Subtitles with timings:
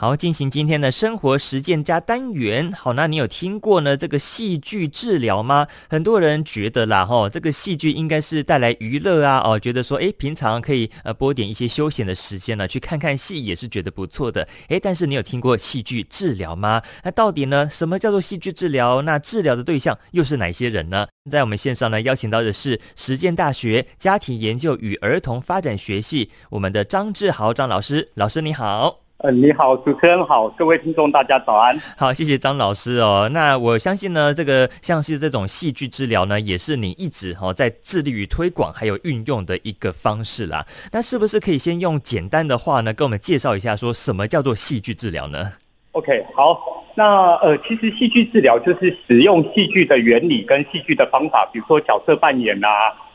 [0.00, 2.72] 好，进行今天的生活实践加单元。
[2.72, 5.66] 好，那你有听过呢这个戏剧治疗吗？
[5.90, 14.48] 很多人觉得啦，哈，这个戏剧应该是带来娱乐啊，哦，觉得说，诶，平常可以呃播点一些休闲的时间呢，去看看戏也是觉得不错的。
[14.68, 16.80] 诶，但是你有听过戏剧治疗吗？
[17.04, 19.02] 那到底呢，什么叫做戏剧治疗？
[19.02, 21.06] 那治疗的对象又是哪些人呢？
[21.30, 29.09] 在我们线上呢，邀请到的是实践大学家庭研究与儿童发展学系我们的张志豪张老师，老师你好。
[29.22, 31.78] 呃，你好，主持人好，各位听众大家早安。
[31.94, 33.28] 好，谢谢张老师哦。
[33.30, 40.66] 那我相信呢，这个像是这种戏剧治疗呢，也是你一直哈、哦、在致力于推广还有运用的一个方式啦。
[40.90, 45.52] 那是不是可以先用简单的话呢，跟我们介绍一下，说什么叫做戏剧治疗呢
[45.92, 46.58] ？OK，好。
[46.94, 52.68] 那呃，其实戏剧治疗就是使用戏剧的原理跟戏剧的方法，比如说角色扮演啊，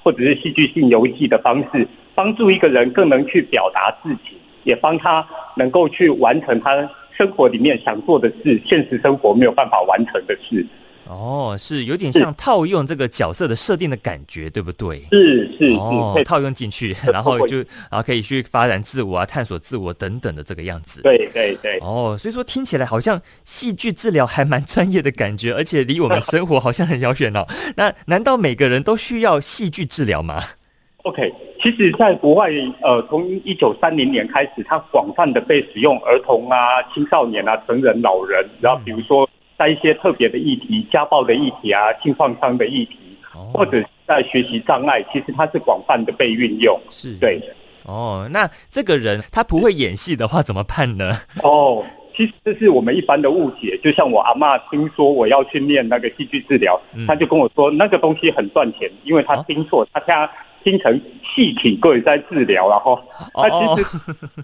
[0.04, 4.38] 或者是戏剧性游戏的方式，帮助一个人更能去表达自己。
[4.66, 10.66] 也帮他能够去完成他生活里面想做的事，现实生活没有办法完成的事。
[11.08, 15.06] 哦，是有点像套用这个角色的设定的感觉，对不对？
[15.12, 21.02] 是是哦，套用进去，然后就然后可以去发展自我啊，探索自我等等的这个样子。
[21.04, 21.78] 对对对。
[21.82, 27.46] 哦，所以说听起来好像戏剧治疗还蛮专业的感觉，而且离我们生活好像很遥远哦。
[27.76, 30.44] 那难道每个人都需要戏剧治疗吗
[31.06, 32.50] ？OK，其实，在国外，
[32.82, 42.98] 呃，从一九三零年开始，它广泛的被使用，儿童啊、青少年啊、成人、老人，然后比如说在一些特别的议题，家暴的议题啊、性创伤的议题，
[43.54, 46.76] 或者在学习障碍，其实它是广泛的被运用。
[46.90, 47.40] 是，对。
[47.84, 51.20] 哦，那这个人他不会演戏的话怎么办呢？
[51.44, 53.80] 哦，其实这是我们一般的误解。
[53.84, 60.28] 就像我阿妈听说我要去念那个戏剧治疗，他、嗯、就跟我说那个东西很赚钱，因为他听错，他他。
[60.66, 63.00] 听成气体贵在治疗，然后
[63.36, 63.98] 它其实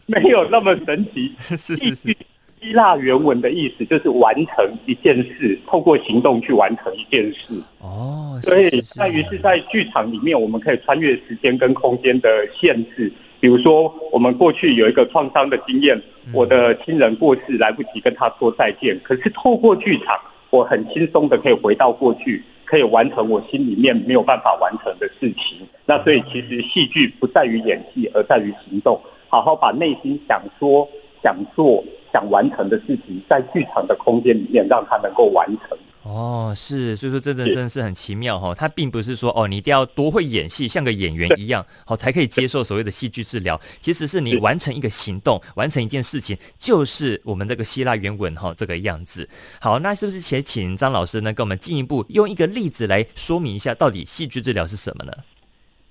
[0.05, 1.33] 没有那么神奇。
[1.57, 2.15] 是是是，
[2.61, 7.47] 希腊原文的意思就是完成一件事，透过行动去完成一件事。
[7.79, 13.11] 哦，所以在于是在剧场里面，我们可以穿越时间跟空间的限制。
[13.39, 15.99] 比如说，我们过去有一个创伤的经验，
[16.31, 18.95] 我的亲人过世，来不及跟他说再见。
[19.01, 20.15] 可是透过剧场，
[20.51, 22.43] 我很轻松的可以回到过去。
[22.71, 28.97] 可以完成我心里面没有办法完成的事情，那所以其实戏剧不在于演技，而在于行动。
[29.27, 30.87] 好好把内心想说、
[31.21, 31.83] 想做、
[32.13, 35.77] 想完成的事情，在剧场的空间里面，让它能够完成。
[36.11, 38.53] 哦，是，所以说真的真的是很奇妙哈。
[38.53, 43.59] 他并不是说哦，你一定要多会演戏，像个演员一样，好才可以接受所谓的戏剧治疗。
[43.79, 49.27] 其实是你完成一个行动，完成一件事情，就是我们这个希腊原文哈这个样子。
[49.61, 55.13] 好，那是不是且请张老师呢，跟我们进一步用一个例子来说明一下，到底戏剧治疗是什么呢？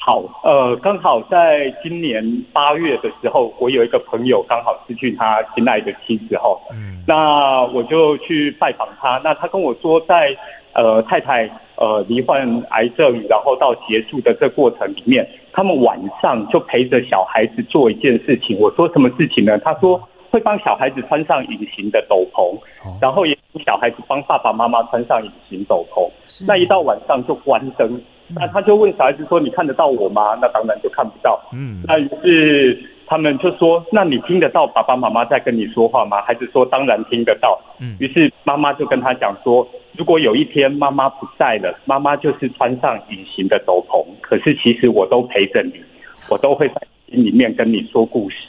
[0.03, 2.25] 好，呃，刚好在今年
[2.55, 9.21] 八月的时候，我有一个朋友刚好失去他心爱的妻子后，嗯，那我就去拜访他。
[9.23, 10.39] 那他跟我说在，在
[10.73, 11.47] 呃太太
[11.77, 18.59] 呃罹患癌症，然后到结束的这过程里面，他们晚上就陪着小孩子做一件事情。
[18.59, 19.59] 我说什么事情呢？
[19.59, 20.01] 他说
[20.31, 22.59] 会帮小孩子穿上隐形的斗篷，
[23.03, 23.37] 然后也
[23.67, 26.09] 小孩子帮爸爸妈妈穿上隐形斗篷。
[26.47, 28.01] 那一到晚上就关灯。
[28.35, 31.41] 那他就问小孩子说：“你看得到我吗？”那当然就看不到。
[31.53, 45.75] 嗯，那于是他们就说：“那你听得到爸爸妈妈在跟你说话吗？”孩子说：“当然听得到。”嗯，于是妈妈就跟他讲说：“如果有一天妈妈不在了，妈妈就是穿上隐形的斗篷，可是其实我都陪着你，
[46.29, 46.75] 我都会在
[47.11, 48.49] 心里面跟你说故事。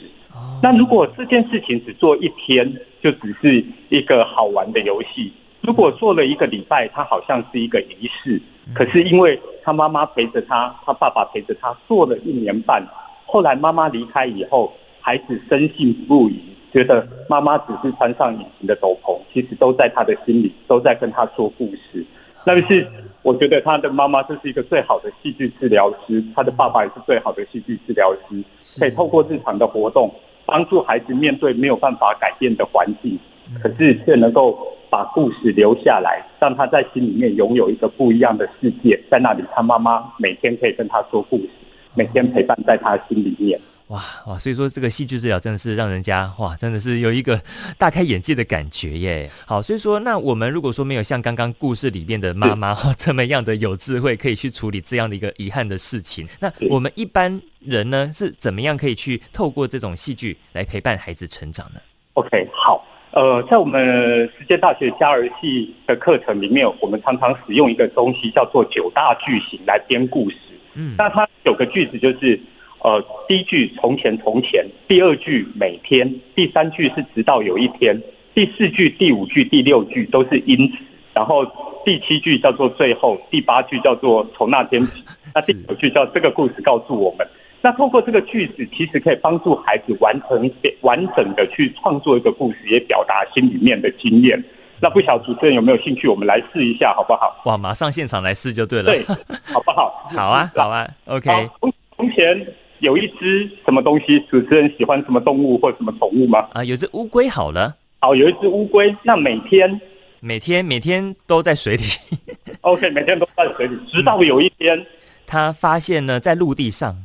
[0.62, 2.72] 那如果这件事情只做一天，
[3.02, 8.40] 就只是一个好玩的游戏；如果做了一个礼拜，它好像是一个仪式。
[8.74, 12.80] 可是因为他妈妈陪着他，他爸爸陪着他做了一年半，
[13.26, 16.40] 后来妈妈离开以后，孩子深信不疑，
[16.72, 22.06] 觉得妈妈只是穿上隐形的斗篷，其实都在他的心里，都在跟他说故事。
[22.44, 22.86] 那是
[23.22, 28.44] 我觉得他的妈妈就是一个最好的戏剧治疗师，他的爸爸也是最好的戏剧治疗师，
[28.78, 30.08] 可以透过日常的活动，
[30.46, 33.18] 帮助孩子面对没有办法改变的环境，
[33.60, 34.56] 可是却能够。
[34.92, 41.48] 把故事留下来，让他在心里面拥有一个不一样的世界，在那里，他妈妈每天可以跟他说故事，
[41.94, 43.58] 每天陪伴在他心里面。
[43.86, 47.40] 哇哇，所以说这个戏剧治疗真的是让人家哇，真的是有一个
[47.78, 49.30] 大开眼界的感觉耶。
[49.46, 61.80] 好，所以说那我们如果说没有像刚刚故事里面的妈妈 这么样的有智慧，可以去处理这样的一个遗憾的事情，那我们一般人呢是怎么样可以去透过这种戏剧来陪伴孩子成长呢
[62.12, 62.84] ？OK，好。
[63.12, 70.36] 呃，在我们实践大学加儿系的课程里面，我们常常使用一个东西叫做九大句型来编故事。
[70.74, 72.40] 嗯，那它有个句子就是，
[72.78, 78.00] 呃，第一句从前从前，第二句每天，第三句是直到有一天，
[78.34, 80.78] 第四句、第五句、第六句都是因此，
[81.12, 81.44] 然后
[81.84, 85.04] 第七句叫做最后，第八句叫做从那天起，
[85.34, 87.28] 那第九句叫这个故事告诉我们。
[87.64, 90.50] 那透过这个句子，其实可以帮助孩子完成
[90.80, 94.42] 完整的去创作一个故事，也表达心里面的经验。
[94.80, 96.08] 那不晓得主持人有没有兴趣？
[96.08, 97.40] 我们来试一下，好不好？
[97.44, 98.86] 哇，马上现场来试就对了。
[98.92, 99.04] 对，
[99.44, 100.10] 好不好？
[100.10, 101.48] 好啊，好啊，OK。
[101.96, 102.44] 从前
[102.80, 104.18] 有一只什么东西？
[104.28, 106.48] 主持人喜欢什么动物或什么宠物吗？
[106.54, 107.28] 啊，有只乌龟。
[107.28, 108.92] 好了，好，有一只乌龟。
[109.04, 109.80] 那每天，
[110.18, 111.84] 每天，每天都在水里。
[112.62, 114.86] OK，每天都在水里，直到有一天，嗯、
[115.24, 116.96] 他发现呢，在陆地上。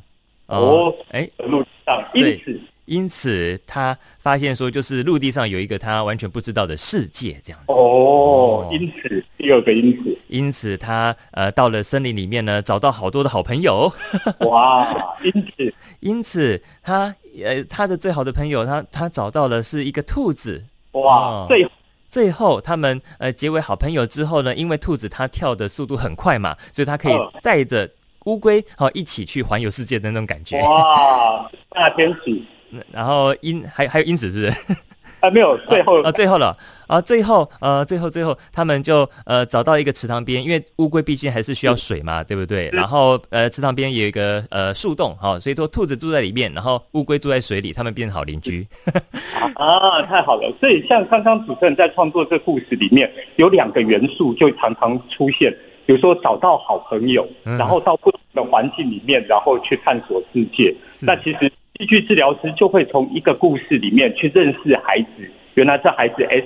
[0.48, 7.74] 哦，哎，陆地上，因此，因此他发现说，就是陆地上有一个他完全不知道的世界，这样子。
[7.74, 13.92] 哦，因此，第二个因此，因此他呃到了森林里面呢，找到好多的好朋友。
[14.40, 20.64] 哇，因此， 因此他呃他的最好的朋友，他他找到了是一个兔子。
[20.94, 21.72] 哇，最后
[22.10, 27.88] 最后他们呃结为好朋友之后呢，因为兔子它跳的速度很快嘛，所以它可以带着
[28.28, 30.62] 乌龟好一起去环游世界的那种感觉。
[30.62, 32.42] 哇，大天使。
[32.92, 34.76] 然后因还还有因此是不是？
[35.22, 42.70] 啊，没有， 最后啊，最后了啊，最后呃，最后最后他们就呃找到一个池塘边，因为乌龟毕竟还是需要水嘛，对不对？
[42.74, 48.68] 然后呃，池塘边有一个呃树洞，好，所以说兔子住在里面，然后乌龟住在水里，他们变成好邻居。
[49.56, 50.54] 啊，太好了！
[50.60, 55.56] 所以像刚刚主持人在创作这故事里面，有两个元素就常常出现，
[55.88, 60.72] 比如说找到好朋友，然后到不同的环境里面，然后去探索世界。
[61.02, 61.52] 那其实。
[61.80, 66.44] 戏剧治疗师就会从一个故事里面去认识孩子，原来这孩子 S，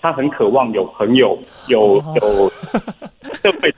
[0.00, 1.38] 他很渴望有朋友，
[1.68, 2.50] 有有
[3.44, 3.74] 社会，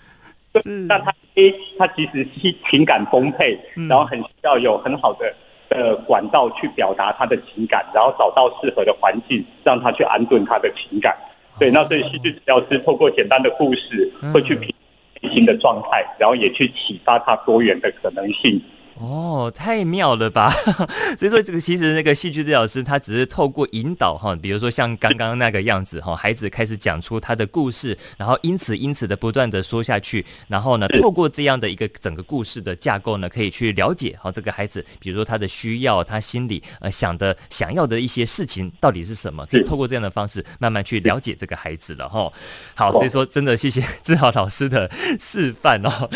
[0.86, 3.58] 那他 A，他其实是情感丰沛，
[3.88, 5.34] 然后很需要有很好的
[5.70, 11.18] 呃管道去表达他的情感，然后找到适合的环境，让他去安顿他的情感。
[11.58, 14.72] 对，那所以戏剧治疗师透过简单的故事，会去评
[15.30, 18.60] 新的状态，然后也去启发他多元的可能性。
[19.00, 20.52] 哦，太妙了吧！
[21.18, 42.30] 所以说，这个其实那个戏剧治疗师他只是透过引导哈，比如说像刚刚那个样子哈，孩子开始讲出他的故事，然后因此因此的不断的说下去，然后呢，透过这样的一个整个故事的架构呢，可以去了解哈这个孩子，比如说他的需要，他心里呃想的想要的一些事情到底是什么，可以透过这样的方式慢慢去了解这个孩子了哈。
[42.74, 46.08] 好，所以说真的谢谢志豪老师的示范哦。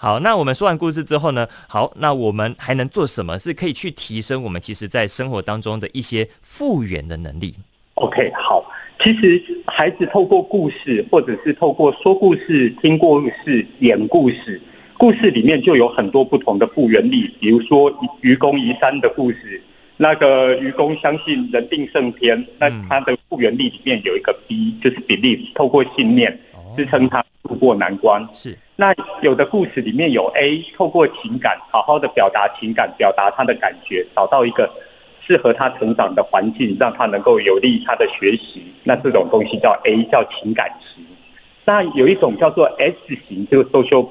[0.00, 2.21] 好，那我们说完故事之后呢，好，那我。
[2.22, 3.36] 我们还能做什么？
[3.36, 7.52] 是可以去提升我们其实在生活当中的一些复原的能力。
[7.94, 8.64] OK，好，
[9.00, 14.60] 其实孩子透过故事，或者是透过说故事、听故事、演故事，
[14.96, 17.28] 故事里面就有很多不同的复原力。
[17.40, 19.60] 比如说愚公移山的故事，
[19.96, 26.38] 那个愚公相信人定胜天，那他的复原力里面有一个 B，就是 belief，透过信念
[26.76, 28.26] 支撑他度过难关。
[28.32, 28.56] 是。
[28.76, 34.68] 那有的故事里面有 A，透过情感好好的表达情感，表达他的感觉，找到一个
[35.20, 38.64] 适合他成长的环境，让他能够有利于他的学习。
[38.82, 41.04] 那这种东西叫 A，叫情感型。
[41.64, 42.96] 那有一种叫做 S
[43.28, 44.08] 型，就是 social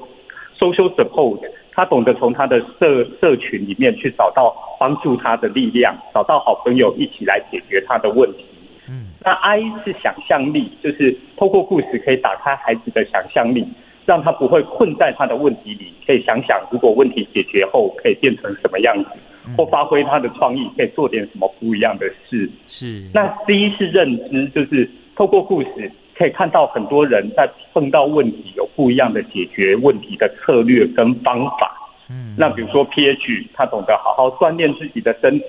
[0.58, 1.40] social support，
[1.72, 8.46] 他懂得从他的社社群里面去找到帮助他的力量，找到好朋友一起来解决他的问题。
[8.88, 13.66] 嗯，那 I 是想象力，就是透过故事可以打开孩子的想象力。
[14.04, 19.10] 让他不会困在他的问题里，可以想想如果问题解决后可以变成什么样子，
[19.56, 22.50] 或发挥他的创意，可以做点什么不一样的事。
[22.66, 23.08] 是。
[23.14, 31.72] 那第一是认知，就是透过故事可以看到很多人在碰到问题有不一样的解决问题的策略跟方法。
[32.10, 32.34] 嗯。
[32.36, 35.46] 那比如说 PH，他懂得好好锻炼自己的身体，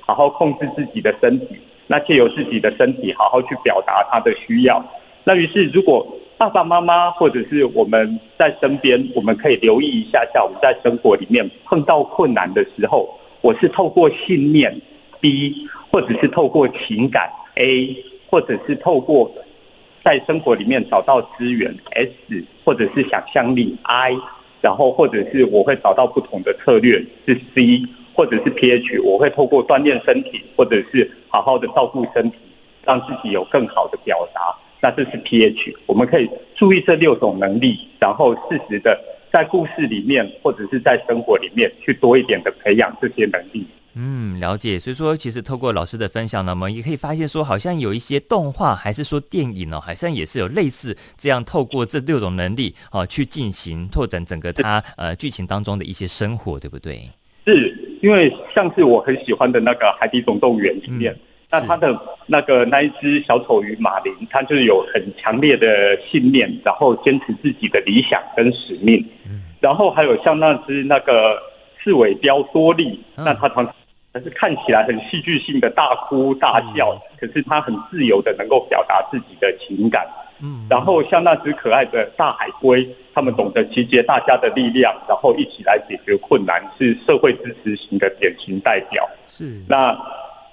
[0.00, 1.46] 好好控制自己的身体，
[1.92, 4.82] 那借由自己的身体好好去表达他的需要。
[5.24, 6.06] 那于是如果
[6.38, 14.74] 爸爸妈妈或者是我们在身边，我们可以留意一下下，我们在生活里面碰到困难的时候，我是透过信念
[15.20, 17.94] B，或者是透过情感 A，
[18.30, 19.30] 或者是透过
[20.02, 22.10] 在生活里面找到资源 S，
[22.64, 24.16] 或者是想象力 I，
[24.62, 27.82] 然后或者是我会找到不同的策略是 C，
[28.14, 32.36] 或者是 PH，我会透过锻炼身体，或者是好好的照顾身体，
[32.84, 34.40] 让自己有更好的表达。
[34.80, 38.98] 那这是 pH，我们可以注意这六种能力，然后适时的
[39.32, 43.64] 在故事里面或者是在生活里面去多一点的培养这些能力。
[43.94, 44.80] 嗯，了解。
[44.80, 57.08] 所以说，其实透过老师的分享呢，我们也可以发现说，好像有一些动画，还是说电影哦，好像也是有类似这样透过这六种能力哦去进行拓展整个它呃剧情当中的一些生活，对不对？
[57.46, 57.91] 是。
[58.02, 61.20] 因为像是我很喜欢的那个《海底总动员》里面，嗯、
[61.52, 68.98] 那他的那个那一只小丑鱼马林，他就是有很强烈的信念，然后坚持自己的理想跟使命。
[69.24, 71.40] 嗯、然后还有像那只那个
[71.78, 80.04] 刺尾雕多利，嗯、那他常常是看起来很戏剧性的大哭大笑，嗯、可是他很自由的能够表达自己的情感。
[80.40, 89.08] 嗯，然后像那只可爱的大海龟，他们懂得集结大家的力量，然后一起来解决困难，是社会支持型的典型代表。
[89.28, 89.96] 是，那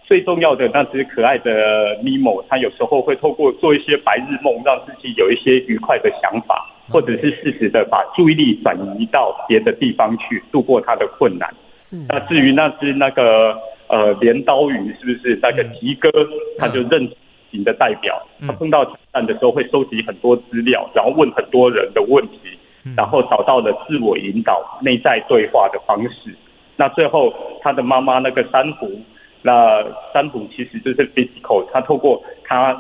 [0.05, 11.53] 最重要的那只可爱的尼莫，他有时候会透过做一些白日梦，让自己有一些愉快的想法，或者是适时的把注意力转移到别的地方去度过他的困难。
[11.79, 16.09] 是，那至于那只那个呃镰刀鱼，是不是那个吉哥，
[16.57, 17.09] 他就认。
[17.51, 22.57] 型的代表，他碰到挑战的时候会收集很多资料，然后问很多人的问题，
[22.95, 26.35] 然后找到了自我引导、内在对话的方式。
[26.75, 29.01] 那最后，他的妈妈那个珊瑚，
[29.41, 32.71] 那珊瑚其实就是 physical，他透过他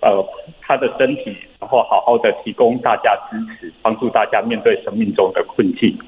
[0.00, 0.24] 呃
[0.60, 5.98] 他的身体，然后好好的提供大家支持，帮助大家面对生命中的困境。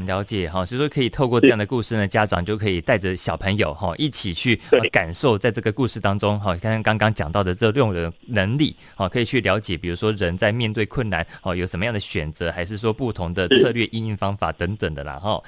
[0.00, 15.42] 嗯，了解哈，所以说可以透过这样的故事呢，家长就可以带着小朋友哈一起去感受，在这个故事当中哈，刚刚刚刚讲到的这六种的能力哈，可以去了解，比如说人在面对困难哦，有什么样的选择，还是说不同的策略、应用方法等等的啦哈。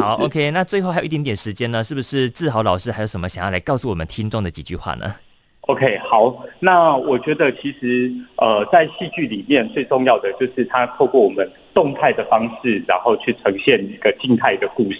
[0.00, 5.14] 好，OK，那最后还有一点点时间呢，是不是志豪老师还有什么想要来告诉我们听众的几句话呢
[5.62, 11.50] ？OK，好，那我觉得其实呃，在戏剧里面最重要的就是它透过我们。
[11.74, 14.98] 动态的方式，然后去呈现一个静态的故事。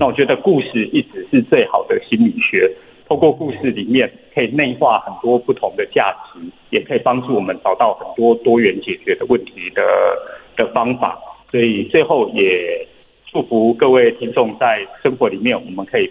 [0.00, 2.70] 那我觉得故事一直是最好的心理学。
[3.06, 6.40] 透过故事里面，可以内化很多不同的价值，
[6.70, 9.82] 也可以帮助我们找到很多多元解决的问题的
[10.56, 11.18] 的方法。
[11.50, 12.88] 所以最后也
[13.30, 16.10] 祝福各位听众在生活里面，我们可以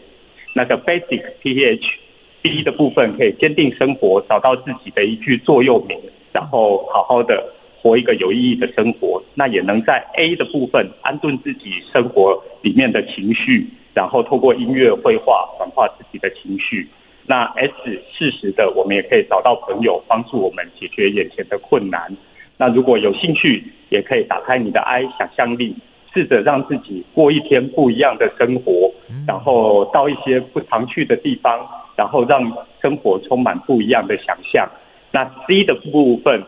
[0.54, 1.96] 那个 basic PH
[2.44, 6.00] B 的部分可以坚定生活，找到自己的一句座右铭，
[6.32, 7.44] 然后好好的。
[7.84, 16.88] 活一个有意义的生活，那也能在 A 的部分安顿自己生活里面的情绪，然后透过音乐、绘画转化自己的情绪。
[17.26, 17.74] 那 S
[18.10, 22.16] 适时的，我们也可以找到朋友帮助我们解决眼前的困难。
[22.56, 25.76] 那如果有兴趣，也可以打开你的 I 想象力，
[26.14, 28.94] 试着让自己过一天不一样的生活，
[29.28, 31.60] 然后到一些不常去的地方，
[31.98, 32.42] 然后让
[32.82, 34.66] 生活充满不一样的想象。
[35.12, 36.42] 那 C 的部分。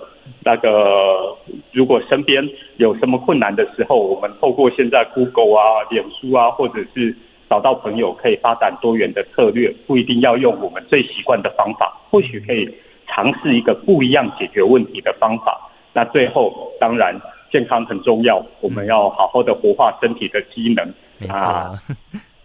[0.43, 1.35] 那个，
[1.71, 7.15] 如果身边有什么困难的时候，我们透过现在 Google 啊、脸书啊，或者是
[7.49, 12.69] 找到朋友，可以发展多元的策略，不一定要用我们最习惯的方法，或许可以
[13.07, 15.71] 尝试一个不一样解决问题的方法。
[15.93, 17.15] 那最后，当然
[17.51, 20.93] 健康很重要，我们要好好的活化身体的机能。
[21.29, 21.81] 啊，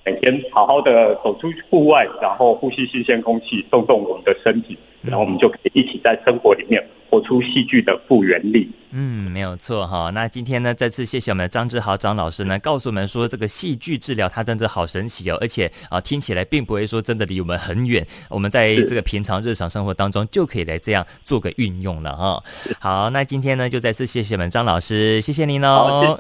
[0.05, 6.85] 每天好好的走出户外，然后呼吸新鲜空气，动动我们的身体，然后我们就可以一起在生活里面。
[7.13, 8.71] 活出戏剧的复原力。
[8.93, 10.13] 嗯，没有错哈。
[10.15, 22.45] 那今天呢，再次谢谢我们的张志豪张老师呢，告诉我们说这个戏剧治疗它真的好神奇哦，而且啊，听起来并不会说真的离我们很远，我们在这个平常日常生活当中就可以来这样做个运用了哈。
[22.79, 26.17] 好，那今天呢，就再次谢谢我们张老师，谢谢您哦。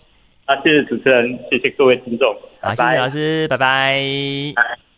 [0.46, 3.94] 啊，谢谢主持人，谢谢各位听众，好，拜拜谢谢老师，拜拜。
[4.56, 4.89] 拜拜。